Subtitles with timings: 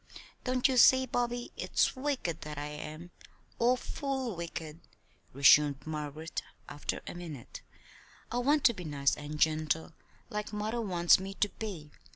[0.43, 3.11] "Don't you see, Bobby, it's wicked that I am
[3.59, 4.79] awful wicked,"
[5.31, 7.61] resumed Margaret, after a minute.
[8.31, 9.93] "I want to be nice and gentle
[10.31, 11.91] like mother wants me to be.